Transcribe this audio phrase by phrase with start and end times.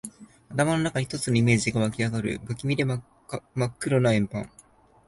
[0.49, 2.41] 頭の中に一つのイメージが湧きあがる。
[2.43, 4.49] 不気味で真っ黒な円盤。